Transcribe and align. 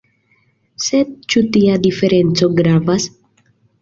Sed 0.85 1.11
ĉu 1.33 1.43
tia 1.57 1.75
diferenco 1.85 2.49
gravas? 2.63 3.07